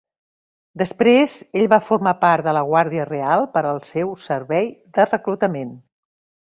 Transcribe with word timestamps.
Després, 0.81 1.35
ell 1.59 1.67
va 1.75 1.79
formar 1.91 2.15
part 2.23 2.49
de 2.49 2.55
la 2.59 2.65
Guàrdia 2.71 3.07
Real 3.13 3.47
per 3.57 3.65
al 3.75 3.85
seu 3.93 4.13
servei 4.27 4.69
de 4.99 5.11
reclutament. 5.15 5.75